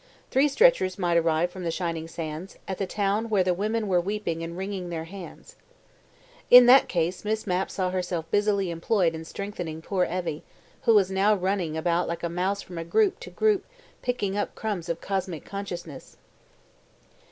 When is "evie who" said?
10.05-10.93